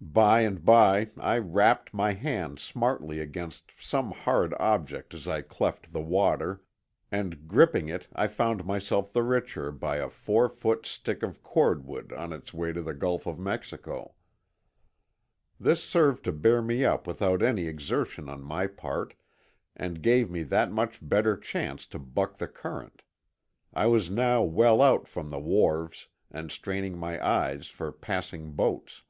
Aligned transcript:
By 0.00 0.42
and 0.42 0.64
by 0.64 1.10
I 1.18 1.38
rapped 1.38 1.92
my 1.92 2.12
hand 2.12 2.60
smartly 2.60 3.18
against 3.18 3.72
some 3.80 4.12
hard 4.12 4.54
object 4.60 5.12
as 5.12 5.26
I 5.26 5.42
cleft 5.42 5.92
the 5.92 6.00
water, 6.00 6.62
and 7.10 7.48
gripping 7.48 7.88
it 7.88 8.06
I 8.12 8.28
found 8.28 8.64
myself 8.64 9.12
the 9.12 9.24
richer 9.24 9.72
by 9.72 9.96
a 9.96 10.08
four 10.08 10.48
foot 10.48 10.86
stick 10.86 11.24
of 11.24 11.42
cordwood 11.42 12.12
on 12.12 12.32
its 12.32 12.54
way 12.54 12.72
to 12.72 12.80
the 12.80 12.94
Gulf 12.94 13.26
of 13.26 13.40
Mexico. 13.40 14.14
This 15.58 15.82
served 15.82 16.22
to 16.26 16.32
bear 16.32 16.62
me 16.62 16.84
up 16.84 17.04
without 17.08 17.42
any 17.42 17.66
exertion 17.66 18.28
on 18.28 18.40
my 18.40 18.68
part, 18.68 19.14
and 19.74 20.00
gave 20.00 20.30
me 20.30 20.44
that 20.44 20.70
much 20.70 21.00
better 21.06 21.36
chance 21.36 21.88
to 21.88 21.98
buck 21.98 22.38
the 22.38 22.48
current. 22.48 23.02
I 23.74 23.86
was 23.86 24.08
now 24.10 24.42
well 24.44 24.80
out 24.80 25.08
from 25.08 25.28
the 25.30 25.40
wharves, 25.40 26.06
and 26.30 26.52
straining 26.52 26.96
my 26.96 27.24
eyes 27.26 27.66
for 27.66 27.90
passing 27.90 28.52
boats. 28.52 29.02